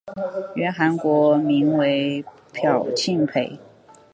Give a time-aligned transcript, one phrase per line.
[0.55, 3.59] 原韩国名为朴庆培。